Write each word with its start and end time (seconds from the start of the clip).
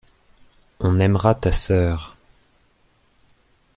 On 0.79 0.99
aimera 0.99 1.35
ta 1.35 1.51
sœur. 1.51 2.15